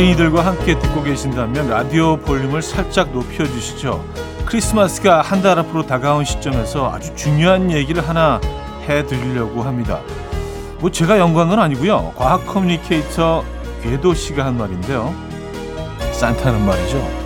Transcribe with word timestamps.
어린이들과 0.00 0.46
함께 0.46 0.78
듣고 0.78 1.02
계신다면 1.02 1.68
라디오 1.68 2.16
볼륨을 2.16 2.62
살짝 2.62 3.12
높여주시죠. 3.12 4.02
크리스마스가 4.46 5.20
한 5.20 5.42
달 5.42 5.58
앞으로 5.58 5.84
다가온 5.84 6.24
시점에서 6.24 6.90
아주 6.90 7.14
중요한 7.14 7.70
얘기를 7.70 8.06
하나 8.06 8.40
해드리려고 8.88 9.62
합니다. 9.62 10.00
뭐 10.78 10.90
제가 10.90 11.18
건 11.48 11.58
아니고요. 11.58 12.14
과학 12.16 12.46
커뮤니케이터 12.46 13.44
궤도 13.82 14.14
씨가 14.14 14.46
한 14.46 14.56
말인데요. 14.56 15.14
산타는 16.12 16.64
말이죠. 16.64 17.19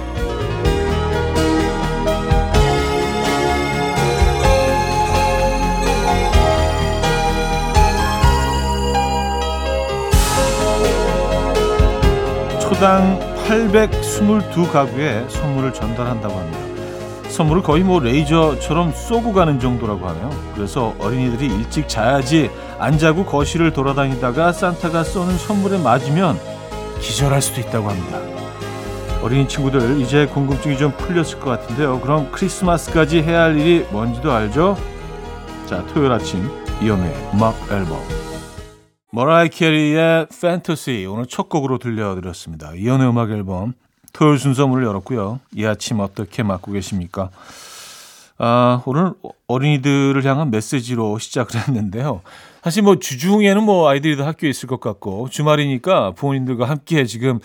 초당 12.84 13.18
822가구에 13.48 15.26
선물을 15.30 15.72
전달한다고 15.72 16.34
합니다. 16.34 17.30
선물을 17.30 17.62
거의 17.62 17.82
뭐 17.82 17.98
레이저처럼 17.98 18.92
쏘고 18.92 19.32
가는 19.32 19.58
정도라고 19.58 20.06
하네요. 20.06 20.28
그래서 20.54 20.94
어린이들이 20.98 21.46
일찍 21.46 21.88
자야지 21.88 22.50
안 22.78 22.98
자고 22.98 23.24
거실을 23.24 23.72
돌아다니다가 23.72 24.52
산타가 24.52 25.02
쏘는 25.02 25.38
선물에 25.38 25.78
맞으면 25.78 26.38
기절할 27.00 27.40
수도 27.40 27.62
있다고 27.62 27.88
합니다. 27.88 28.18
어린이 29.22 29.48
친구들 29.48 30.02
이제 30.02 30.26
궁금증이 30.26 30.76
좀 30.76 30.92
풀렸을 30.98 31.40
것 31.40 31.48
같은데요. 31.48 32.00
그럼 32.00 32.28
크리스마스까지 32.32 33.22
해야 33.22 33.44
할 33.44 33.58
일이 33.58 33.86
뭔지도 33.92 34.30
알죠? 34.30 34.76
자, 35.64 35.82
토요일 35.86 36.12
아침 36.12 36.50
이연의 36.82 37.30
음악 37.32 37.56
앨범 37.72 38.23
머라이 39.14 39.48
캐리의 39.48 40.26
판타시 40.40 41.06
오늘 41.08 41.26
첫 41.26 41.48
곡으로 41.48 41.78
들려드렸습니다. 41.78 42.74
이연의 42.74 43.08
음악 43.08 43.30
앨범 43.30 43.74
토요일 44.12 44.40
순서 44.40 44.66
문을 44.66 44.84
열었고요. 44.84 45.38
이 45.54 45.64
아침 45.64 46.00
어떻게 46.00 46.42
맞고 46.42 46.72
계십니까? 46.72 47.30
아, 48.38 48.82
오늘 48.86 49.12
어린이들을 49.46 50.24
향한 50.24 50.50
메시지로 50.50 51.20
시작을 51.20 51.60
했는데요. 51.60 52.22
사실 52.64 52.82
뭐 52.82 52.98
주중에는 52.98 53.62
뭐 53.62 53.88
아이들이 53.88 54.16
다 54.16 54.26
학교에 54.26 54.50
있을 54.50 54.68
것 54.68 54.80
같고 54.80 55.28
주말이니까 55.28 56.14
부모님들과 56.16 56.68
함께 56.68 57.04
지금 57.04 57.38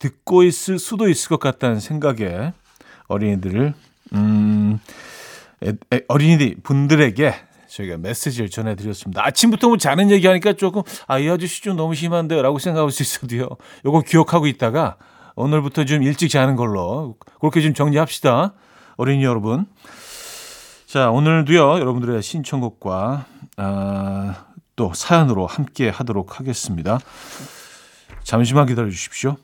듣고 0.00 0.42
있을 0.42 0.80
수도 0.80 1.08
있을 1.08 1.28
것 1.28 1.38
같다는 1.38 1.78
생각에 1.78 2.52
어린이들을 3.06 3.74
음 4.14 4.80
에, 5.62 5.72
에, 5.92 6.00
어린이들 6.08 6.56
분들에게 6.64 7.32
저희가 7.72 7.96
메시지를 7.96 8.50
전해드렸습니다. 8.50 9.24
아침부터 9.26 9.68
뭐 9.68 9.76
자는 9.78 10.10
얘기하니까 10.10 10.52
조금 10.54 10.82
아 11.06 11.18
이 11.18 11.28
아저씨 11.28 11.62
좀 11.62 11.76
너무 11.76 11.94
심한데라고 11.94 12.58
생각할 12.58 12.90
수 12.90 13.02
있어도요. 13.02 13.48
요거 13.86 14.02
기억하고 14.02 14.46
있다가 14.46 14.96
오늘부터 15.36 15.84
좀 15.84 16.02
일찍 16.02 16.28
자는 16.28 16.56
걸로 16.56 17.16
그렇게 17.40 17.60
좀 17.60 17.74
정리합시다. 17.74 18.54
어린이 18.96 19.24
여러분. 19.24 19.66
자 20.86 21.10
오늘도요 21.10 21.78
여러분들의 21.78 22.22
신청곡과 22.22 23.24
아, 23.56 24.44
또 24.76 24.92
사연으로 24.94 25.46
함께 25.46 25.88
하도록 25.88 26.38
하겠습니다. 26.38 26.98
잠시만 28.24 28.66
기다려 28.66 28.90
주십시오. 28.90 29.36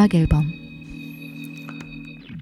음악 0.00 0.14
앨범 0.14 0.46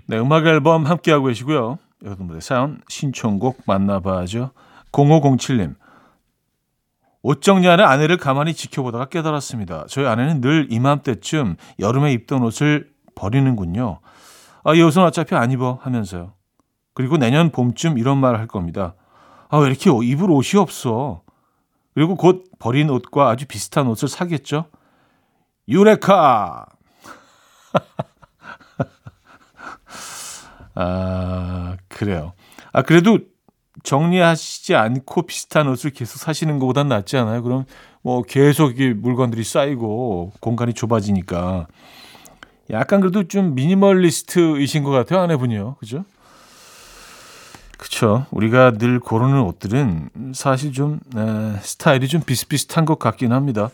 네, 0.07 0.17
음악 0.17 0.47
앨범 0.47 0.87
함께 0.87 1.11
하고 1.11 1.27
계시고요. 1.27 1.79
여러분들의 2.05 2.41
사연 2.41 2.81
신청곡 2.89 3.63
만나봐야죠. 3.67 4.53
0507님 4.93 5.75
옷 7.23 7.43
정리하는 7.43 7.85
아내를 7.85 8.17
가만히 8.17 8.55
지켜보다가 8.55 9.07
깨달았습니다. 9.07 9.87
저희 9.89 10.07
아내는 10.07 10.41
늘 10.41 10.69
이맘때쯤 10.71 11.57
여름에 11.81 12.13
입던 12.13 12.45
옷을 12.45 12.93
버리는군요. 13.17 13.99
아, 14.63 14.75
이 14.75 14.81
옷은 14.81 15.03
어차피 15.03 15.35
안 15.35 15.51
입어 15.51 15.81
하면서요. 15.83 16.35
그리고 16.95 17.17
내년 17.17 17.51
봄쯤 17.51 17.99
이런 17.99 18.19
말을 18.19 18.39
할 18.39 18.47
겁니다. 18.47 18.95
아, 19.49 19.59
왜 19.59 19.67
이렇게 19.67 19.91
입을 19.91 20.31
옷이 20.31 20.61
없어? 20.61 21.23
그리고 21.93 22.15
곧 22.15 22.45
버린 22.61 22.89
옷과 22.89 23.31
아주 23.31 23.47
비슷한 23.49 23.89
옷을 23.89 24.07
사겠죠? 24.07 24.67
유레카! 25.67 26.78
아, 30.81 31.77
그래요. 31.89 32.35
아, 32.73 32.83
그래도 32.83 33.19
정리하시지 33.83 34.77
않고 34.77 35.23
비슷한 35.23 35.67
옷을 35.67 35.91
계속 35.91 36.19
사시는 36.19 36.61
것보단 36.61 36.89
낫지 36.89 37.17
않아요? 37.17 37.43
그럼 37.43 37.65
뭐 38.01 38.23
계속 38.23 38.79
이 38.79 38.95
물건들이 38.95 39.43
쌓이고 39.43 40.33
공간이 40.41 40.75
좁아지니까. 40.75 41.67
약간 42.71 43.01
그래도 43.01 43.27
좀 43.27 43.57
미니멀리스트이신 43.57 44.85
것 44.85 44.91
같아요, 44.91 45.21
아내분이요. 45.21 45.77
그죠? 45.81 46.05
그쵸. 47.77 48.27
우리가 48.31 48.73
늘 48.73 49.01
고르는 49.01 49.41
옷들은 49.41 50.11
사실 50.33 50.73
좀, 50.73 51.01
에, 51.17 51.59
스타일이 51.61 52.07
좀 52.07 52.21
비슷비슷한 52.21 52.85
것 52.85 53.01
같긴 53.01 53.33
합니다. 53.33 53.71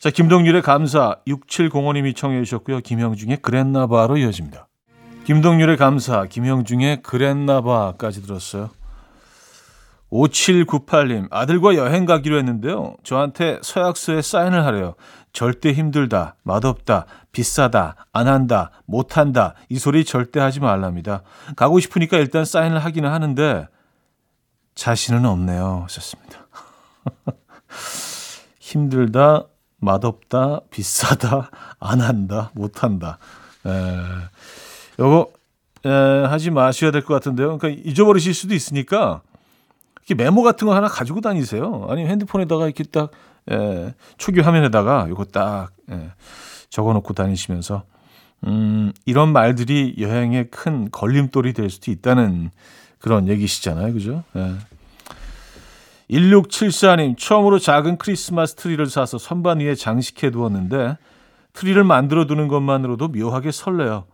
자, 0.00 0.10
김동률의 0.10 0.62
감사 0.62 1.16
6705님이 1.28 2.16
청해 2.16 2.42
주셨고요. 2.42 2.80
김형중의 2.80 3.38
그랬나봐로 3.42 4.16
이어집니다. 4.16 4.66
김동률의 5.24 5.76
감사, 5.76 6.26
김형중의 6.26 7.02
그랬나봐까지 7.02 8.22
들었어요. 8.22 8.70
5798님, 10.10 11.28
아들과 11.30 11.76
여행 11.76 12.04
가기로 12.04 12.36
했는데요. 12.38 12.96
저한테 13.02 13.60
서약서에 13.62 14.20
사인을 14.20 14.66
하래요. 14.66 14.94
절대 15.32 15.72
힘들다, 15.72 16.34
맛없다, 16.42 17.06
비싸다, 17.30 18.06
안 18.12 18.28
한다, 18.28 18.70
못 18.84 19.16
한다, 19.16 19.54
이 19.70 19.78
소리 19.78 20.04
절대 20.04 20.40
하지 20.40 20.60
말랍니다. 20.60 21.22
가고 21.56 21.80
싶으니까 21.80 22.18
일단 22.18 22.44
사인을 22.44 22.84
하기는 22.84 23.08
하는데, 23.08 23.68
자신은 24.74 25.24
없네요. 25.24 25.82
하셨습니다. 25.84 26.46
힘들다, 28.60 29.44
맛없다, 29.78 30.60
비싸다, 30.70 31.50
안 31.80 32.00
한다, 32.00 32.50
못 32.54 32.82
한다. 32.82 33.18
에, 33.64 33.70
요거 34.98 35.30
에, 35.84 35.88
하지 35.88 36.50
마셔야 36.50 36.90
될 36.90 37.02
것 37.02 37.14
같은데요. 37.14 37.58
그러니까 37.58 37.82
잊어버리실 37.84 38.34
수도 38.34 38.54
있으니까 38.54 39.22
이렇게 40.06 40.14
메모 40.22 40.42
같은 40.42 40.66
거 40.66 40.74
하나 40.74 40.88
가지고 40.88 41.20
다니세요. 41.20 41.86
아니면 41.88 42.10
핸드폰에다가 42.10 42.66
이렇게 42.66 42.84
딱 42.84 43.10
에, 43.50 43.94
초기 44.18 44.40
화면에다가 44.40 45.06
요거 45.08 45.26
딱 45.26 45.70
에, 45.90 46.10
적어놓고 46.70 47.12
다니시면서 47.14 47.82
음, 48.44 48.92
이런 49.06 49.32
말들이 49.32 49.94
여행에 49.98 50.44
큰 50.44 50.90
걸림돌이 50.90 51.52
될 51.52 51.70
수도 51.70 51.90
있다는 51.90 52.50
그런 52.98 53.28
얘기시잖아요. 53.28 53.92
그죠? 53.92 54.24
예. 54.36 54.54
1674님, 56.10 57.16
처음으로 57.16 57.58
작은 57.58 57.96
크리스마스 57.96 58.54
트리를 58.54 58.84
사서 58.86 59.18
선반 59.18 59.60
위에 59.60 59.74
장식해 59.74 60.30
두었는데 60.30 60.98
트리를 61.52 61.82
만들어 61.84 62.26
두는 62.26 62.48
것만으로도 62.48 63.08
묘하게 63.08 63.50
설레요. 63.52 64.04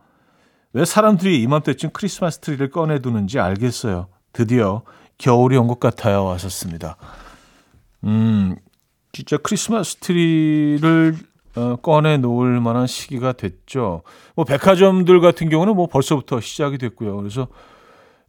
왜 0.73 0.85
사람들이 0.85 1.41
이맘때쯤 1.41 1.89
크리스마스 1.93 2.39
트리를 2.39 2.69
꺼내 2.69 2.99
두는지 2.99 3.39
알겠어요. 3.39 4.07
드디어 4.33 4.83
겨울이 5.17 5.57
온 5.57 5.67
것 5.67 5.79
같아요. 5.79 6.29
하셨습니다. 6.29 6.95
음, 8.03 8.55
진짜 9.11 9.37
크리스마스 9.37 9.95
트리를 9.97 11.15
어, 11.55 11.75
꺼내 11.77 12.17
놓을 12.17 12.61
만한 12.61 12.85
시기가 12.87 13.33
됐죠. 13.33 14.03
뭐 14.35 14.45
백화점들 14.45 15.19
같은 15.19 15.49
경우는 15.49 15.75
뭐 15.75 15.87
벌써부터 15.87 16.39
시작이 16.39 16.77
됐고요. 16.77 17.17
그래서 17.17 17.47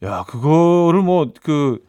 야, 0.02 0.24
그거를 0.26 1.02
뭐그 1.02 1.84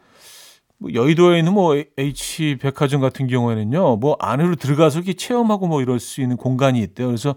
뭐 0.76 0.92
여의도에 0.92 1.38
있는 1.38 1.54
뭐 1.54 1.74
H 1.96 2.58
백화점 2.60 3.00
같은 3.00 3.26
경우에는요, 3.26 3.96
뭐 3.96 4.16
안으로 4.20 4.56
들어가서 4.56 4.98
이렇게 4.98 5.14
체험하고 5.14 5.66
뭐 5.66 5.80
이럴 5.80 5.98
수 5.98 6.20
있는 6.20 6.36
공간이 6.36 6.80
있대요. 6.82 7.06
그래서 7.06 7.34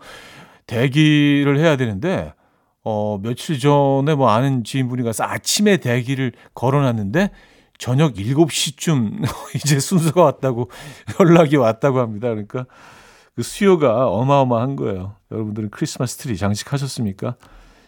대기를 0.68 1.58
해야 1.60 1.78
되는데, 1.78 2.34
어, 2.86 3.20
며칠 3.22 3.60
전에 3.60 4.16
뭐 4.16 4.30
아는 4.30 4.64
지인분이 4.64 5.04
가서 5.04 5.24
아침에 5.26 5.78
대기를 5.78 6.32
걸어놨는데, 6.54 7.32
저녁 7.78 8.14
7시쯤 8.14 9.26
이제 9.56 9.80
순서가 9.80 10.24
왔다고 10.24 10.70
연락이 11.20 11.58
왔다고 11.58 12.00
합니다. 12.00 12.30
그러니까 12.30 12.66
그 13.36 13.44
수요가 13.44 14.08
어마어마한 14.08 14.76
거예요. 14.76 15.16
여러분들은 15.32 15.70
크리스마스 15.72 16.18
트리 16.18 16.38
장식하셨습니까? 16.38 17.36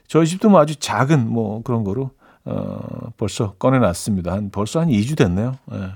저희 0.07 0.25
집도 0.25 0.49
뭐 0.49 0.59
아주 0.59 0.75
작은 0.75 1.29
뭐 1.29 1.61
그런 1.63 1.83
거로 1.83 2.11
어, 2.43 3.11
벌써 3.17 3.53
꺼내놨습니다. 3.53 4.31
한 4.31 4.51
벌써 4.51 4.79
한 4.81 4.89
2주 4.89 5.17
됐네요. 5.17 5.57
예. 5.73 5.91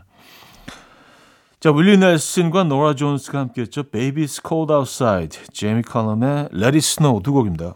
자, 1.59 1.71
윌리 1.71 1.97
넬슨과 1.97 2.63
노라 2.63 2.95
존스가 2.95 3.39
함께했죠. 3.39 3.83
Baby 3.83 4.25
It's 4.25 4.41
Cold 4.45 4.73
Outside, 4.73 5.45
제이미 5.53 5.81
컬럼의 5.81 6.49
Let 6.53 6.65
It 6.65 6.77
Snow 6.77 7.21
두 7.21 7.33
곡입니다. 7.33 7.75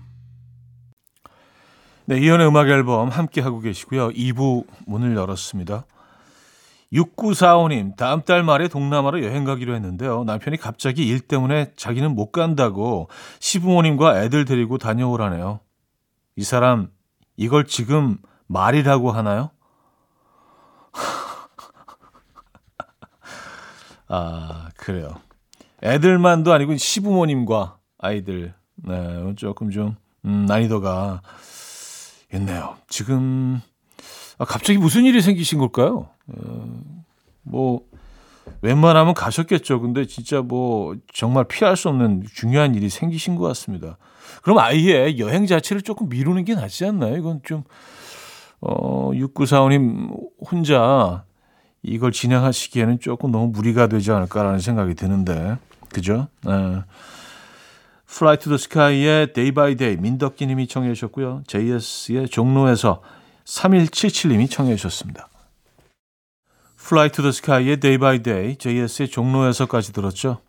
네, 2.11 2.17
이현의 2.17 2.45
음악 2.45 2.67
앨범 2.67 3.07
함께 3.07 3.39
하고 3.39 3.61
계시고요. 3.61 4.09
2부 4.09 4.65
문을 4.85 5.15
열었습니다. 5.15 5.85
6945님, 6.91 7.95
다음 7.95 8.23
달 8.23 8.43
말에 8.43 8.67
동남아로 8.67 9.23
여행 9.23 9.45
가기로 9.45 9.73
했는데요. 9.75 10.25
남편이 10.25 10.57
갑자기 10.57 11.07
일 11.07 11.21
때문에 11.21 11.71
자기는 11.77 12.13
못 12.13 12.33
간다고 12.33 13.07
시부모님과 13.39 14.23
애들 14.23 14.43
데리고 14.43 14.77
다녀오라네요. 14.77 15.61
이 16.35 16.43
사람, 16.43 16.89
이걸 17.37 17.65
지금 17.65 18.17
말이라고 18.47 19.11
하나요? 19.11 19.51
아, 24.09 24.67
그래요. 24.75 25.15
애들만도 25.81 26.51
아니고 26.51 26.75
시부모님과 26.75 27.77
아이들, 27.99 28.53
네, 28.75 29.33
조금 29.37 29.71
좀, 29.71 29.95
음, 30.25 30.45
난이도가 30.45 31.21
있네요. 32.33 32.75
지금 32.87 33.61
아, 34.37 34.45
갑자기 34.45 34.79
무슨 34.79 35.05
일이 35.05 35.21
생기신 35.21 35.59
걸까요? 35.59 36.09
어, 36.27 36.81
뭐 37.43 37.81
웬만하면 38.61 39.13
가셨겠죠. 39.13 39.81
근데 39.81 40.05
진짜 40.05 40.41
뭐 40.41 40.95
정말 41.13 41.45
피할 41.45 41.77
수 41.77 41.89
없는 41.89 42.23
중요한 42.33 42.75
일이 42.75 42.89
생기신 42.89 43.35
것 43.35 43.47
같습니다. 43.49 43.97
그럼 44.43 44.59
아예 44.59 45.17
여행 45.17 45.45
자체를 45.45 45.81
조금 45.81 46.09
미루는 46.09 46.45
게 46.45 46.55
낫지 46.55 46.85
않나요? 46.85 47.17
이건 47.17 47.41
좀 47.43 47.63
어, 48.61 49.11
6945님 49.11 50.15
혼자 50.49 51.23
이걸 51.83 52.11
진행하시기에는 52.11 52.99
조금 52.99 53.31
너무 53.31 53.47
무리가 53.47 53.87
되지 53.87 54.11
않을까라는 54.11 54.59
생각이 54.59 54.93
드는데. 54.95 55.57
그죠? 55.89 56.27
네. 56.45 56.83
Fly 58.11 58.37
to 58.37 58.49
the 58.49 58.55
Sky의 58.55 59.31
Day 59.31 59.51
by 59.51 59.75
Day 59.75 59.95
민덕기 59.95 60.45
님이 60.45 60.67
청해 60.67 60.93
주셨고요. 60.93 61.43
JS의 61.47 62.27
종로에서 62.27 63.01
3177님이 63.45 64.51
청해 64.51 64.75
주셨습니다. 64.75 65.29
Fly 66.77 67.09
to 67.09 67.21
the 67.21 67.29
Sky의 67.29 67.79
Day 67.79 67.97
by 67.97 68.21
Day, 68.21 68.57
JS의 68.57 69.07
종로에서까지 69.07 69.93
들었죠. 69.93 70.41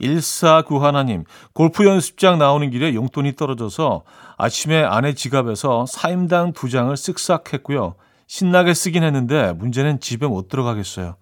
1491님, 0.00 1.24
골프 1.52 1.84
연습장 1.84 2.38
나오는 2.38 2.70
길에 2.70 2.94
용돈이 2.94 3.36
떨어져서 3.36 4.04
아침에 4.38 4.82
아내 4.82 5.12
지갑에서 5.12 5.84
사임당 5.86 6.54
두 6.54 6.70
장을 6.70 6.92
쓱싹 6.94 7.52
했고요. 7.52 7.94
신나게 8.26 8.72
쓰긴 8.72 9.04
했는데 9.04 9.52
문제는 9.52 10.00
집에 10.00 10.26
못 10.26 10.48
들어가겠어요. 10.48 11.16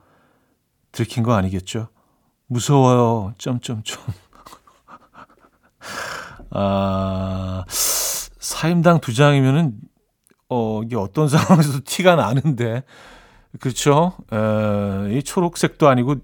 들킨 0.92 1.24
거 1.24 1.34
아니겠죠? 1.34 1.88
무서워요. 2.46 3.34
점점점. 3.38 3.98
아, 6.50 7.64
사임당 7.68 9.00
두 9.00 9.14
장이면은, 9.14 9.74
어, 10.48 10.82
이게 10.84 10.96
어떤 10.96 11.28
상황에서도 11.28 11.80
티가 11.84 12.16
나는데, 12.16 12.84
그렇죠? 13.60 14.14
에, 14.32 15.16
이 15.16 15.22
초록색도 15.22 15.88
아니고, 15.88 16.16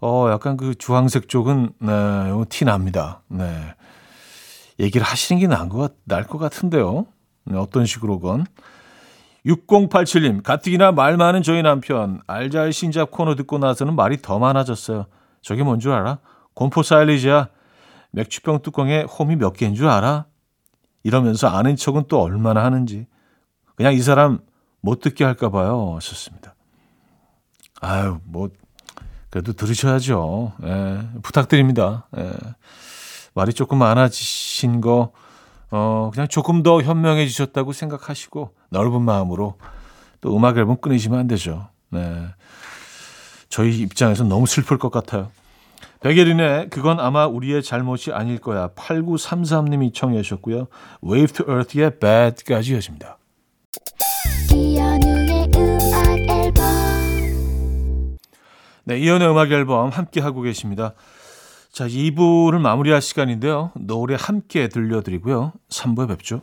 어, 0.00 0.28
약간 0.30 0.56
그 0.56 0.74
주황색 0.74 1.28
쪽은, 1.28 1.70
네, 1.80 2.44
티 2.48 2.64
납니다. 2.64 3.22
네. 3.28 3.74
얘기를 4.80 5.04
하시는 5.04 5.40
게 5.40 5.46
나은 5.48 5.68
것, 5.68 5.94
나을 6.04 6.24
것 6.24 6.38
같은데요. 6.38 7.06
네, 7.44 7.58
어떤 7.58 7.84
식으로건. 7.84 8.46
6087님, 9.46 10.42
가뜩이나 10.42 10.92
말 10.92 11.16
많은 11.16 11.42
저희 11.42 11.62
남편, 11.62 12.20
알잘 12.26 12.72
신작 12.72 13.10
코너 13.10 13.34
듣고 13.34 13.58
나서는 13.58 13.96
말이 13.96 14.20
더 14.20 14.38
많아졌어요. 14.38 15.06
저게 15.42 15.62
뭔 15.62 15.80
줄 15.80 15.92
알아? 15.92 16.18
곰포 16.54 16.82
사일리지야. 16.82 17.48
맥주병 18.10 18.62
뚜껑에 18.62 19.02
홈이 19.02 19.36
몇 19.36 19.52
개인 19.52 19.74
줄 19.74 19.88
알아? 19.88 20.26
이러면서 21.02 21.48
아는 21.48 21.76
척은 21.76 22.04
또 22.08 22.20
얼마나 22.20 22.64
하는지. 22.64 23.06
그냥 23.74 23.94
이 23.94 24.00
사람 24.00 24.40
못 24.80 25.00
듣게 25.00 25.24
할까 25.24 25.50
봐요. 25.50 25.94
하셨습니다. 25.96 26.54
아유, 27.80 28.18
뭐, 28.24 28.48
그래도 29.30 29.52
들으셔야죠. 29.52 30.52
예, 30.64 31.08
부탁드립니다. 31.22 32.08
예. 32.16 32.32
말이 33.34 33.52
조금 33.52 33.78
많아지신 33.78 34.80
거, 34.80 35.12
어, 35.70 36.10
그냥 36.12 36.26
조금 36.28 36.62
더 36.62 36.82
현명해지셨다고 36.82 37.72
생각하시고, 37.72 38.54
넓은 38.70 39.02
마음으로 39.02 39.58
또 40.20 40.36
음악 40.36 40.56
앨범 40.56 40.80
끊으시면 40.80 41.20
안 41.20 41.26
되죠. 41.28 41.68
네. 41.90 42.26
저희 43.48 43.78
입장에서 43.78 44.24
너무 44.24 44.46
슬플 44.46 44.78
것 44.78 44.90
같아요. 44.90 45.30
백예린의 46.00 46.70
그건 46.70 47.00
아마 47.00 47.26
우리의 47.26 47.62
잘못이 47.62 48.12
아닐 48.12 48.38
거야. 48.38 48.68
8933님이 48.68 49.92
청해 49.92 50.22
주셨고요. 50.22 50.68
Wave 51.04 51.32
to 51.34 51.46
Earth의 51.48 51.98
Bad까지 51.98 52.72
이어집니다. 52.72 53.18
네, 58.84 58.98
이연우의 58.98 59.30
음악 59.30 59.52
앨범 59.52 59.90
함께 59.90 60.20
하고 60.20 60.40
계십니다. 60.40 60.94
자, 61.70 61.86
2부를 61.86 62.58
마무리할 62.58 63.02
시간인데요. 63.02 63.70
노래 63.74 64.16
함께 64.18 64.68
들려드리고요. 64.68 65.52
3부에 65.68 66.08
뵙죠. 66.08 66.40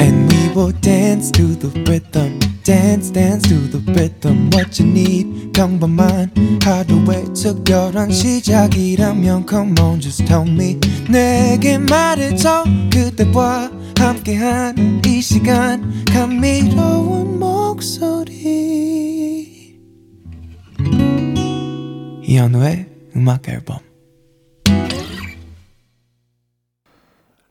And 0.00 0.34
we 0.34 0.48
will 0.54 0.78
dance 0.80 1.32
to 1.32 1.58
the 1.58 1.70
rhythm. 1.84 2.47
Dance 2.68 3.10
dance 3.10 3.48
to 3.48 3.54
the 3.70 3.80
rhythm 3.94 4.50
what 4.52 4.78
you 4.78 4.86
need 4.86 5.52
평범한 5.54 6.30
하루의 6.62 7.32
특별한 7.32 8.10
시작이라면 8.10 9.46
come 9.48 9.74
on 9.80 9.98
just 9.98 10.26
tell 10.26 10.46
me 10.46 10.78
내게 11.08 11.78
말해줘 11.78 12.64
그대와 12.92 13.70
함께한 13.98 15.00
이 15.06 15.22
시간 15.22 16.04
감미로운 16.12 17.38
목소리 17.38 18.28
이현우의 22.22 22.86
음악 23.16 23.48
앨범 23.48 23.78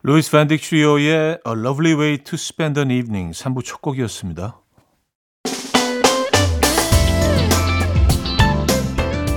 루이스 0.03 0.29
밴딕 0.29 0.62
트리오의 0.62 1.39
A 1.43 1.53
Lovely 1.53 1.95
Way 1.95 2.17
to 2.19 2.36
Spend 2.36 2.79
an 2.79 2.91
Evening 2.91 3.33
3부 3.33 3.65
첫 3.65 3.81
곡이었습니다. 3.81 4.66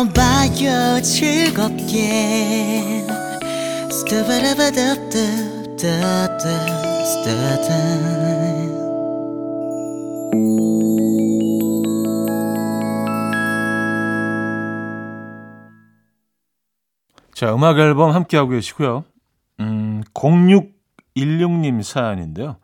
들어봐요 0.00 1.02
즐겁게 1.02 3.04
스타바라바답답답답답 3.90 6.40
자, 17.34 17.54
음악 17.54 17.78
앨범 17.78 18.10
함께하고 18.10 18.50
계시고요. 18.50 19.04
음, 19.60 20.02
0616님 20.12 21.82
사연인데요. 21.82 22.56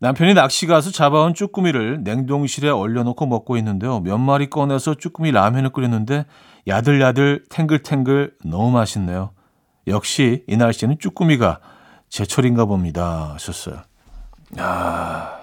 남편이 0.00 0.34
낚시 0.34 0.66
가서 0.66 0.90
잡아온 0.92 1.34
쭈꾸미를 1.34 2.04
냉동실에 2.04 2.68
얼려놓고 2.68 3.26
먹고 3.26 3.56
있는데요. 3.56 4.00
몇 4.00 4.16
마리 4.18 4.48
꺼내서 4.48 4.94
쭈꾸미 4.94 5.32
라면을 5.32 5.70
끓였는데 5.70 6.24
야들야들 6.68 7.46
탱글탱글 7.48 8.34
너무 8.44 8.70
맛있네요. 8.70 9.30
역시 9.88 10.44
이 10.46 10.56
날씨는 10.56 10.98
쭈꾸미가 11.00 11.58
제철인가 12.08 12.64
봅니다. 12.66 13.32
하셨어요. 13.34 13.82
아, 14.56 15.40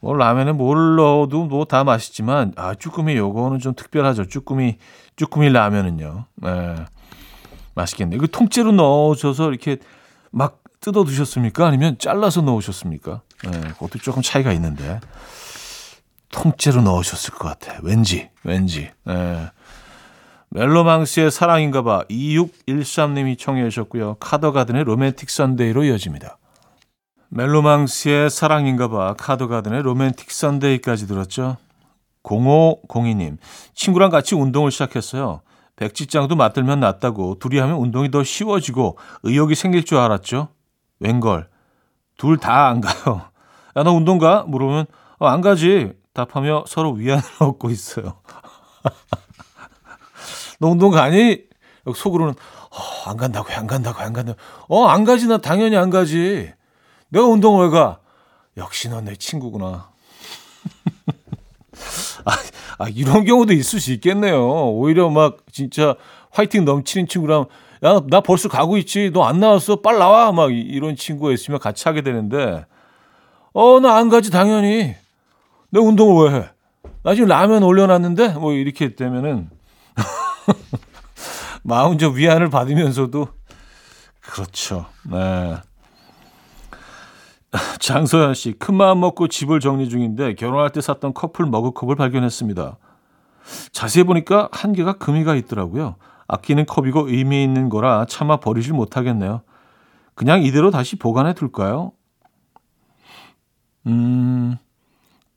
뭐 0.00 0.14
라면에 0.16 0.52
뭘 0.52 0.96
넣어도 0.96 1.44
뭐 1.44 1.64
다 1.64 1.84
맛있지만 1.84 2.52
아 2.56 2.74
쭈꾸미 2.74 3.16
요거는 3.16 3.60
좀 3.60 3.74
특별하죠. 3.74 4.26
쭈꾸미 4.26 4.78
쭈꾸미 5.14 5.50
라면은요. 5.50 6.24
네. 6.36 6.74
맛있겠네요. 7.74 8.20
그 8.20 8.28
통째로 8.30 8.72
넣으셔서 8.72 9.48
이렇게 9.48 9.78
막 10.30 10.61
뜯어 10.82 11.04
드셨습니까? 11.04 11.66
아니면 11.66 11.96
잘라서 11.98 12.42
넣으셨습니까? 12.42 13.22
네, 13.44 13.60
그것도 13.60 14.00
조금 14.00 14.20
차이가 14.20 14.52
있는데 14.52 15.00
통째로 16.32 16.82
넣으셨을 16.82 17.34
것 17.34 17.48
같아. 17.48 17.78
왠지, 17.82 18.28
왠지. 18.42 18.90
네. 19.04 19.50
멜로망스의 20.50 21.30
사랑인가봐 21.30 22.04
2613님이 22.10 23.38
청해 23.38 23.62
주셨고요. 23.70 24.16
카더가든의 24.20 24.84
Romantic 24.84 25.30
Sunday로 25.30 25.84
이어집니다. 25.84 26.36
멜로망스의 27.30 28.28
사랑인가봐 28.28 29.14
카더가든의 29.14 29.82
Romantic 29.82 30.30
Sunday까지 30.30 31.06
들었죠. 31.06 31.56
0502님 32.24 33.38
친구랑 33.74 34.10
같이 34.10 34.34
운동을 34.34 34.70
시작했어요. 34.70 35.40
백지장도 35.76 36.36
맞들면 36.36 36.80
낫다고 36.80 37.38
둘이 37.38 37.58
하면 37.58 37.76
운동이 37.76 38.10
더 38.10 38.22
쉬워지고 38.22 38.98
의욕이 39.22 39.54
생길 39.54 39.84
줄 39.84 39.98
알았죠. 39.98 40.48
웬걸 41.02 41.48
둘 42.16 42.38
다 42.38 42.68
안 42.70 42.80
가요. 42.80 43.22
야 43.76 43.82
너 43.82 43.92
운동 43.92 44.18
가? 44.18 44.44
물으면 44.46 44.86
어, 45.18 45.26
안 45.26 45.40
가지. 45.40 45.92
답하며 46.14 46.64
서로 46.66 46.92
위안을 46.92 47.22
얻고 47.40 47.70
있어요. 47.70 48.20
너 50.60 50.68
운동 50.68 50.90
가니? 50.90 51.44
속으로는 51.94 52.34
어, 52.34 53.10
안 53.10 53.16
간다고 53.16 53.52
안 53.52 53.66
간다고 53.66 54.00
안 54.00 54.12
간다고. 54.12 54.38
어 54.68 54.86
안 54.86 55.04
가지 55.04 55.26
나 55.26 55.38
당연히 55.38 55.76
안 55.76 55.90
가지. 55.90 56.52
내가 57.08 57.26
운동을 57.26 57.66
왜 57.66 57.70
가? 57.70 57.98
역시 58.56 58.88
너내 58.88 59.16
친구구나. 59.16 59.90
아, 62.24 62.36
아, 62.78 62.88
이런 62.88 63.24
경우도 63.24 63.52
있을 63.54 63.80
수 63.80 63.92
있겠네요. 63.92 64.70
오히려 64.72 65.10
막 65.10 65.38
진짜 65.50 65.96
화이팅 66.30 66.64
넘치는 66.64 67.08
친구랑 67.08 67.46
야, 67.84 68.00
나 68.08 68.20
벌써 68.20 68.48
가고 68.48 68.76
있지. 68.78 69.10
너 69.12 69.22
안 69.24 69.40
나왔어? 69.40 69.76
빨리 69.76 69.98
나와. 69.98 70.32
막 70.32 70.52
이런 70.52 70.94
친구가 70.96 71.32
있으면 71.32 71.58
같이 71.60 71.84
하게 71.88 72.02
되는데 72.02 72.64
어, 73.52 73.80
나 73.80 73.96
안 73.96 74.08
가지 74.08 74.30
당연히. 74.30 74.94
내 75.70 75.80
운동을 75.80 76.30
왜 76.32 76.38
해? 76.38 76.48
나 77.02 77.14
지금 77.14 77.28
라면 77.28 77.62
올려놨는데 77.62 78.34
뭐 78.34 78.52
이렇게 78.52 78.94
되면은 78.94 79.50
마음 81.64 81.98
좀 81.98 82.16
위안을 82.16 82.50
받으면서도 82.50 83.28
그렇죠. 84.20 84.86
네. 85.10 85.56
장소연 87.80 88.34
씨, 88.34 88.52
큰 88.52 88.74
마음 88.76 89.00
먹고 89.00 89.28
집을 89.28 89.60
정리 89.60 89.88
중인데 89.88 90.34
결혼할 90.34 90.70
때 90.70 90.80
샀던 90.80 91.12
커플 91.14 91.44
머그컵을 91.46 91.96
발견했습니다. 91.96 92.78
자세히 93.72 94.04
보니까 94.04 94.48
한 94.52 94.72
개가 94.72 94.94
금이가 94.94 95.34
있더라고요. 95.34 95.96
아끼는 96.32 96.66
컵이고 96.66 97.08
의미 97.08 97.44
있는 97.44 97.68
거라 97.68 98.06
차마 98.08 98.38
버리질 98.38 98.72
못하겠네요. 98.72 99.42
그냥 100.14 100.42
이대로 100.42 100.70
다시 100.70 100.96
보관해 100.96 101.34
둘까요? 101.34 101.92
음, 103.86 104.56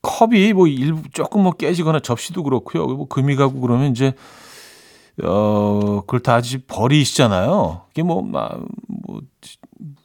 컵이 0.01 0.53
뭐 0.53 0.67
일부 0.67 1.09
조금 1.11 1.43
뭐 1.43 1.51
깨지거나 1.51 1.99
접시도 1.99 2.43
그렇고요. 2.43 2.85
뭐 2.87 3.07
금이 3.07 3.35
가고 3.35 3.59
그러면 3.59 3.91
이제 3.91 4.13
어 5.23 6.01
그걸 6.01 6.19
다시 6.21 6.59
버리시잖아요. 6.59 7.83
이게 7.91 8.03
뭐, 8.03 8.21
막, 8.21 8.59
뭐 8.87 9.21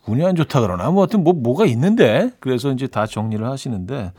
운이 0.07 0.25
안 0.25 0.37
좋다 0.37 0.61
그러나 0.61 0.91
뭐 0.91 1.03
하여튼 1.03 1.23
뭐 1.25 1.33
뭐가 1.35 1.67
있는데 1.67 2.31
그래서 2.41 2.73
이제 2.73 2.87
다 2.87 3.07
정리를 3.07 3.45
하시는데 3.47 4.13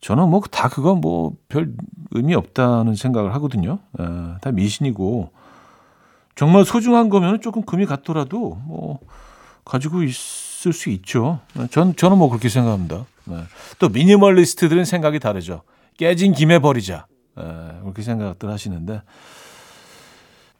저는 0.00 0.28
뭐 0.28 0.40
다 0.50 0.68
그건 0.68 1.00
뭐 1.00 1.32
별 1.48 1.72
의미 2.12 2.34
없다는 2.34 2.94
생각을 2.94 3.34
하거든요. 3.34 3.78
에, 3.98 4.04
다 4.40 4.52
미신이고 4.52 5.30
정말 6.34 6.64
소중한 6.64 7.08
거면 7.08 7.40
조금 7.40 7.62
금이 7.62 7.86
같더라도 7.86 8.58
뭐 8.66 9.00
가지고 9.64 10.02
있을 10.02 10.72
수 10.72 10.90
있죠. 10.90 11.40
전 11.70 11.94
저는 11.96 12.18
뭐 12.18 12.28
그렇게 12.28 12.48
생각합니다. 12.48 13.06
네. 13.24 13.44
또 13.78 13.88
미니멀리스트들은 13.88 14.84
생각이 14.84 15.18
다르죠. 15.18 15.62
깨진 15.96 16.32
김에 16.32 16.58
버리자 16.58 17.06
에, 17.38 17.42
그렇게 17.82 18.02
생각들 18.02 18.50
하시는데 18.50 19.02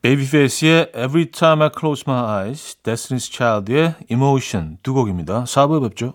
베이비페이스의 0.03 0.93
Every 0.95 1.31
Time 1.31 1.63
I 1.63 1.71
Close 1.77 2.05
My 2.07 2.43
Eyes, 2.45 2.77
Destiny's 2.83 3.33
Child의 3.33 3.95
Emotion 4.11 4.79
두 4.83 4.95
곡입니다. 4.95 5.45
4부에 5.45 5.83
뵙죠. 5.89 6.15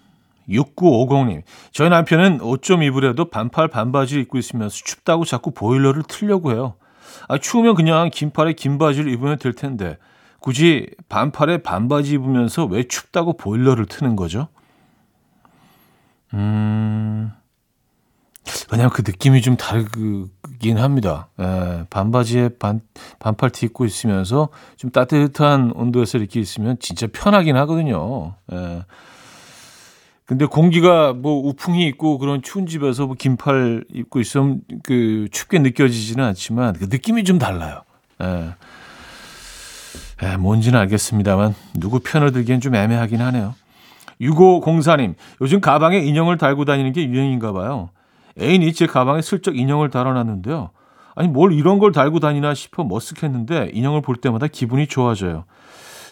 6950님, 0.49 1.43
저희 1.71 1.89
남편은 1.89 2.41
옷 2.41 2.61
좀 2.61 2.83
입으려도 2.83 3.25
반팔 3.29 3.67
반바지를 3.69 4.23
입고 4.23 4.37
있으면서 4.37 4.75
춥다고 4.75 5.25
자꾸 5.25 5.51
보일러를 5.51 6.03
틀려고 6.07 6.51
해요. 6.51 6.75
아, 7.27 7.37
추우면 7.37 7.75
그냥 7.75 8.09
긴팔에 8.11 8.53
긴 8.53 8.77
바지를 8.77 9.11
입으면 9.11 9.37
될 9.37 9.53
텐데 9.53 9.97
굳이 10.39 10.87
반팔에 11.09 11.59
반바지 11.59 12.13
입으면서 12.15 12.65
왜 12.65 12.83
춥다고 12.83 13.33
보일러를 13.37 13.85
트는 13.85 14.15
거죠? 14.15 14.47
음, 16.33 17.31
그냥 18.69 18.89
그 18.89 19.03
느낌이 19.05 19.41
좀 19.41 19.57
다르긴 19.57 20.77
합니다. 20.77 21.29
예, 21.39 21.85
반바지에 21.89 22.49
반, 22.57 22.81
반팔 23.19 23.51
티 23.51 23.65
입고 23.67 23.85
있으면서 23.85 24.49
좀 24.77 24.91
따뜻한 24.91 25.71
온도에서 25.75 26.17
이렇게 26.17 26.39
있으면 26.39 26.77
진짜 26.79 27.07
편하긴 27.11 27.55
하거든요. 27.57 28.35
예. 28.51 28.83
근데 30.31 30.45
공기가 30.45 31.11
뭐 31.11 31.45
우풍이 31.45 31.85
있고 31.87 32.17
그런 32.17 32.41
추운 32.41 32.65
집에서 32.65 33.05
뭐 33.05 33.17
긴팔 33.19 33.83
입고 33.93 34.21
있으면 34.21 34.61
그 34.81 35.27
춥게 35.29 35.59
느껴지지는 35.59 36.23
않지만 36.23 36.71
그 36.71 36.85
느낌이 36.89 37.25
좀 37.25 37.37
달라요. 37.37 37.81
예. 38.23 38.53
에, 40.25 40.37
뭔지는 40.37 40.79
알겠습니다만 40.79 41.53
누구 41.73 41.99
편을 41.99 42.31
들기엔 42.31 42.61
좀 42.61 42.75
애매하긴 42.75 43.19
하네요. 43.19 43.55
6504님, 44.21 45.15
요즘 45.41 45.59
가방에 45.59 45.97
인형을 45.97 46.37
달고 46.37 46.63
다니는 46.63 46.93
게 46.93 47.03
유행인가 47.03 47.51
봐요. 47.51 47.89
애인이 48.39 48.71
제 48.71 48.87
가방에 48.87 49.21
슬쩍 49.21 49.57
인형을 49.57 49.89
달아놨는데요. 49.89 50.69
아니 51.13 51.27
뭘 51.27 51.51
이런 51.51 51.77
걸 51.77 51.91
달고 51.91 52.21
다니나 52.21 52.53
싶어 52.53 52.87
머쓱했는데 52.87 53.71
인형을 53.73 53.99
볼 53.99 54.15
때마다 54.15 54.47
기분이 54.47 54.87
좋아져요. 54.87 55.43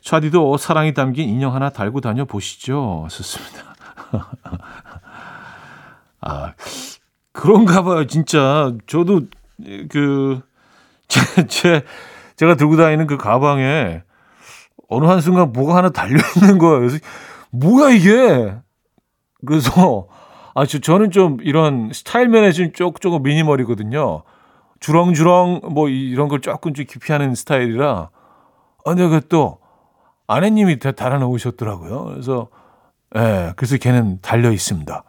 차디도 0.01 0.57
사랑이 0.57 0.93
담긴 0.93 1.29
인형 1.29 1.55
하나 1.55 1.69
달고 1.69 2.01
다녀 2.01 2.25
보시죠. 2.25 3.07
좋습니다. 3.09 3.68
아 6.21 6.53
그런가 7.31 7.83
봐요. 7.83 8.07
진짜 8.07 8.73
저도 8.87 9.21
그 9.89 10.41
제, 11.07 11.47
제 11.47 11.83
제가 12.35 12.55
들고 12.55 12.77
다니는 12.77 13.07
그 13.07 13.17
가방에 13.17 14.03
어느 14.89 15.05
한 15.05 15.21
순간 15.21 15.51
뭐가 15.51 15.75
하나 15.75 15.89
달려 15.89 16.19
있는 16.37 16.57
거예요. 16.57 16.79
그래서 16.79 16.97
뭐야 17.51 17.91
이게? 17.91 18.55
그래서 19.45 20.07
아, 20.55 20.65
저, 20.65 20.79
저는 20.79 21.11
좀 21.11 21.37
이런 21.41 21.91
스타일 21.93 22.27
면에 22.27 22.51
좀 22.51 22.71
조금, 22.73 22.99
조금 22.99 23.23
미니멀이거든요. 23.23 24.23
주렁주렁 24.79 25.61
뭐 25.71 25.89
이런 25.89 26.27
걸 26.27 26.41
조금 26.41 26.73
좀 26.73 26.85
기피하는 26.85 27.35
스타일이라. 27.35 27.89
아, 27.89 28.09
근데 28.83 29.07
그또 29.07 29.59
아내님이 30.27 30.79
다 30.79 30.91
달아놓으셨더라고요. 30.91 32.05
그래서, 32.05 32.49
예, 33.15 33.19
네, 33.19 33.53
그래서 33.55 33.77
걔는 33.77 34.19
달려 34.21 34.51
있습니다. 34.51 35.03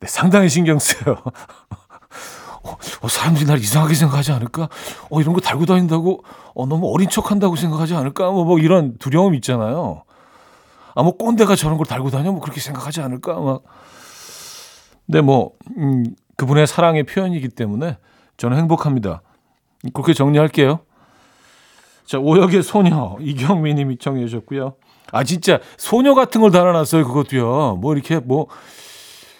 네, 0.00 0.06
상당히 0.06 0.48
신경 0.48 0.78
쓰여요. 0.78 1.16
어, 2.62 2.76
어, 3.00 3.08
사람들이 3.08 3.46
날 3.46 3.58
이상하게 3.58 3.94
생각하지 3.94 4.32
않을까? 4.32 4.68
어, 5.10 5.20
이런 5.20 5.34
거 5.34 5.40
달고 5.40 5.66
다닌다고, 5.66 6.24
어, 6.54 6.66
너무 6.66 6.92
어린 6.92 7.08
척 7.08 7.30
한다고 7.30 7.56
생각하지 7.56 7.94
않을까? 7.94 8.30
뭐, 8.30 8.44
뭐, 8.44 8.58
이런 8.58 8.96
두려움 8.98 9.34
있잖아요. 9.36 10.02
아, 10.94 11.02
뭐, 11.02 11.16
꼰대가 11.16 11.54
저런 11.56 11.76
걸 11.76 11.86
달고 11.86 12.10
다녀? 12.10 12.32
뭐, 12.32 12.40
그렇게 12.40 12.60
생각하지 12.60 13.00
않을까? 13.02 13.38
막. 13.40 13.62
근데 15.06 15.20
뭐, 15.20 15.52
음, 15.76 16.04
그분의 16.36 16.66
사랑의 16.66 17.04
표현이기 17.04 17.48
때문에 17.50 17.98
저는 18.36 18.56
행복합니다. 18.58 19.22
그렇게 19.94 20.12
정리할게요. 20.14 20.80
자, 22.04 22.18
오역의 22.18 22.62
소녀, 22.62 23.16
이경미 23.20 23.74
님이 23.74 23.98
청해 23.98 24.26
주셨고요. 24.26 24.74
아, 25.12 25.24
진짜, 25.24 25.60
소녀 25.76 26.14
같은 26.14 26.40
걸 26.40 26.50
달아놨어요, 26.50 27.06
그것도요. 27.06 27.76
뭐, 27.76 27.94
이렇게 27.94 28.18
뭐, 28.18 28.48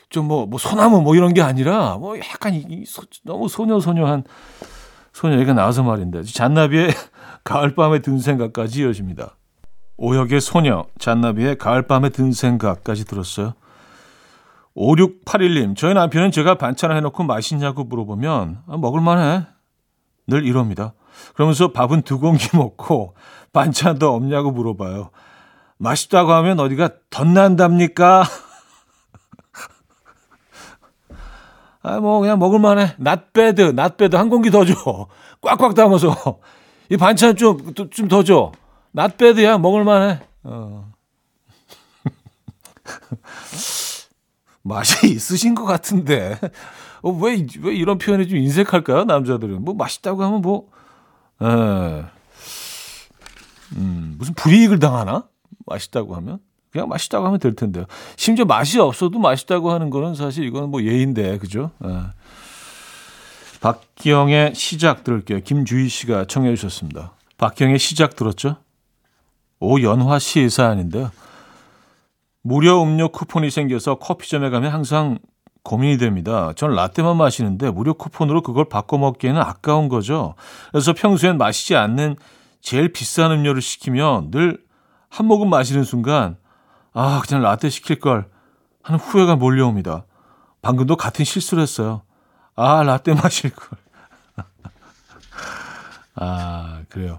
좀 0.08 0.28
뭐, 0.28 0.46
뭐, 0.46 0.58
소나무 0.58 1.02
뭐 1.02 1.14
이런 1.16 1.34
게 1.34 1.42
아니라, 1.42 1.96
뭐, 1.96 2.18
약간 2.18 2.54
이, 2.54 2.84
소, 2.86 3.02
너무 3.24 3.48
소녀, 3.48 3.80
소녀한 3.80 4.24
소녀 5.12 5.38
얘가 5.38 5.52
나와서 5.52 5.82
말인데. 5.82 6.22
잔나비의 6.22 6.90
가을밤에 7.44 8.00
든 8.00 8.18
생각까지 8.18 8.82
이어집니다. 8.82 9.36
오역의 9.96 10.40
소녀, 10.40 10.84
잔나비의 10.98 11.56
가을밤에 11.58 12.10
든 12.10 12.32
생각까지 12.32 13.04
들었어요. 13.06 13.54
5681님, 14.76 15.74
저희 15.74 15.94
남편은 15.94 16.32
제가 16.32 16.56
반찬을 16.56 16.96
해놓고 16.96 17.24
맛있냐고 17.24 17.84
물어보면, 17.84 18.62
아, 18.66 18.76
먹을만해. 18.76 19.46
늘 20.26 20.44
이럽니다. 20.44 20.92
그러면서 21.34 21.72
밥은 21.72 22.02
두 22.02 22.18
공기 22.18 22.54
먹고 22.54 23.14
반찬도 23.52 24.12
없냐고 24.12 24.50
물어봐요. 24.50 25.10
맛있다고 25.78 26.32
하면 26.32 26.60
어디가 26.60 26.90
덧난답니까? 27.10 28.24
아, 31.82 32.00
뭐, 32.00 32.20
그냥 32.20 32.38
먹을만해. 32.38 32.94
낫배드, 32.98 33.60
낫배드 33.74 34.16
한 34.16 34.28
공기 34.28 34.50
더 34.50 34.64
줘. 34.64 35.06
꽉꽉 35.40 35.74
담아서. 35.74 36.38
이 36.90 36.96
반찬 36.96 37.36
좀, 37.36 37.74
좀 37.74 38.08
더 38.08 38.22
줘. 38.24 38.52
낫배드야, 38.92 39.58
먹을만해. 39.58 40.20
어. 40.44 40.92
맛이 44.62 45.08
있으신 45.08 45.54
것 45.54 45.64
같은데. 45.64 46.38
어, 47.02 47.10
왜, 47.10 47.46
왜 47.60 47.74
이런 47.74 47.98
표현이 47.98 48.26
좀 48.28 48.38
인색할까요? 48.38 49.04
남자들은. 49.04 49.64
뭐 49.64 49.74
맛있다고 49.74 50.24
하면 50.24 50.40
뭐, 50.40 50.68
에, 51.42 51.46
예. 51.46 52.04
음, 53.76 54.14
무슨 54.18 54.34
불이익을 54.34 54.78
당하나? 54.78 55.24
맛있다고 55.66 56.14
하면? 56.16 56.38
그냥 56.70 56.88
맛있다고 56.88 57.26
하면 57.26 57.38
될 57.38 57.54
텐데요. 57.54 57.86
심지어 58.16 58.44
맛이 58.44 58.78
없어도 58.78 59.18
맛있다고 59.18 59.70
하는 59.70 59.90
거는 59.90 60.14
사실 60.14 60.44
이건 60.44 60.70
뭐 60.70 60.82
예인데, 60.82 61.38
그죠? 61.38 61.70
에. 61.84 61.88
박기영의 63.60 64.54
시작 64.54 65.02
들을게요. 65.02 65.40
김주희 65.40 65.88
씨가 65.88 66.26
청해 66.26 66.54
주셨습니다. 66.54 67.12
박기영의 67.38 67.78
시작 67.78 68.14
들었죠? 68.16 68.56
오연화 69.60 70.18
씨 70.18 70.48
사연인데요. 70.48 71.10
무료 72.42 72.82
음료 72.82 73.08
쿠폰이 73.08 73.50
생겨서 73.50 73.96
커피점에 73.96 74.50
가면 74.50 74.72
항상 74.72 75.18
고민이 75.64 75.98
됩니다. 75.98 76.52
전 76.54 76.74
라떼만 76.76 77.16
마시는데 77.16 77.70
무료 77.70 77.94
쿠폰으로 77.94 78.42
그걸 78.42 78.68
바꿔 78.68 78.98
먹기에는 78.98 79.40
아까운 79.40 79.88
거죠. 79.88 80.34
그래서 80.70 80.92
평소엔 80.92 81.38
마시지 81.38 81.74
않는 81.74 82.16
제일 82.60 82.92
비싼 82.92 83.32
음료를 83.32 83.60
시키면 83.62 84.30
늘 84.30 84.58
한 85.08 85.26
모금 85.26 85.50
마시는 85.50 85.84
순간 85.84 86.36
아 86.92 87.22
그냥 87.26 87.42
라떼 87.42 87.68
시킬 87.68 87.98
걸 87.98 88.28
하는 88.82 88.98
후회가 89.00 89.36
몰려옵니다. 89.36 90.04
방금도 90.62 90.96
같은 90.96 91.24
실수를 91.24 91.62
했어요. 91.62 92.02
아 92.54 92.82
라떼 92.82 93.14
마실 93.20 93.50
걸. 93.50 93.78
아 96.16 96.82
그래요. 96.88 97.18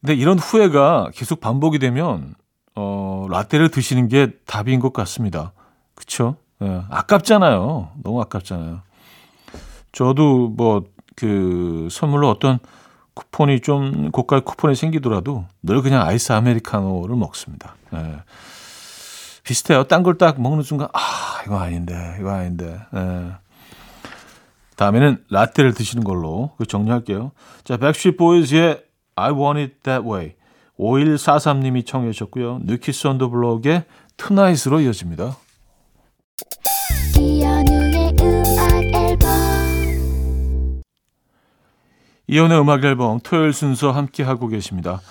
근데 0.00 0.14
이런 0.14 0.38
후회가 0.38 1.10
계속 1.14 1.40
반복이 1.40 1.78
되면 1.78 2.34
어, 2.74 3.26
라떼를 3.30 3.70
드시는 3.70 4.08
게 4.08 4.32
답인 4.46 4.80
것 4.80 4.92
같습니다. 4.92 5.52
그쵸? 5.94 6.36
예, 6.62 6.82
아깝잖아요. 6.90 7.90
너무 8.02 8.20
아깝잖아요. 8.22 8.82
저도 9.92 10.48
뭐, 10.48 10.84
그, 11.16 11.88
선물로 11.90 12.30
어떤 12.30 12.58
쿠폰이 13.14 13.60
좀, 13.60 14.10
고가 14.10 14.40
쿠폰이 14.40 14.74
생기더라도 14.74 15.44
늘 15.62 15.82
그냥 15.82 16.06
아이스 16.06 16.32
아메리카노를 16.32 17.16
먹습니다. 17.16 17.76
예. 17.94 18.16
비슷해요. 19.44 19.84
딴 19.84 20.02
걸 20.02 20.18
딱 20.18 20.40
먹는 20.40 20.62
순간, 20.62 20.88
아, 20.92 21.42
이거 21.44 21.58
아닌데, 21.58 22.16
이거 22.20 22.30
아닌데. 22.30 22.78
예. 22.94 23.32
다음에는 24.76 25.24
라떼를 25.30 25.74
드시는 25.74 26.04
걸로 26.04 26.52
정리할게요. 26.66 27.32
자, 27.64 27.76
Backstreet 27.76 28.16
Boys의 28.16 28.82
I 29.16 29.30
Want 29.32 29.60
It 29.60 29.74
That 29.82 30.08
Way. 30.08 30.34
5143님이 30.78 31.86
청해 31.86 32.10
주셨고요. 32.12 32.60
뉴키스 32.64 33.06
언더 33.06 33.28
블록의 33.28 33.84
투나잇으로 34.16 34.80
이어집니다. 34.80 35.36
이연의 42.32 42.58
음악 42.58 42.82
앨범 42.82 43.20
토요일 43.20 43.52
순서 43.52 43.90
함께 43.90 44.22
하고 44.22 44.48
계십니다. 44.48 45.02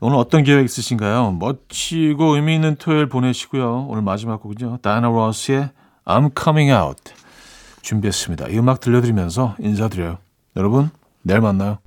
오늘 0.00 0.16
어떤 0.16 0.44
계획 0.44 0.64
있으신가요? 0.64 1.32
멋지고 1.32 2.36
의미 2.36 2.54
있는 2.54 2.76
토요일 2.76 3.08
보내시고요. 3.08 3.86
오늘 3.88 4.02
마지막 4.02 4.40
곡은요. 4.40 4.78
다이나 4.80 5.08
로스의 5.08 5.70
I'm 6.04 6.40
Coming 6.40 6.70
Out 6.70 7.14
준비했습니다. 7.82 8.50
이 8.50 8.58
음악 8.60 8.78
들려드리면서 8.78 9.56
인사드려요. 9.58 10.18
여러분 10.56 10.90
내일 11.22 11.40
만나요. 11.40 11.78